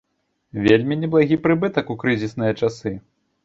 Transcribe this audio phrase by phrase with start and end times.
[0.67, 2.99] Вельмі неблагі прыбытак у крызісныя часы.